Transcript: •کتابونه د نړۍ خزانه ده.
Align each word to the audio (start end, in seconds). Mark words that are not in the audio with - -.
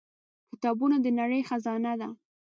•کتابونه 0.51 0.95
د 1.01 1.07
نړۍ 1.19 1.41
خزانه 1.49 1.93
ده. 2.01 2.09